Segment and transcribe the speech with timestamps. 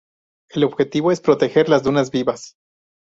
[0.49, 2.55] El objetivo es proteger las dunas vivas.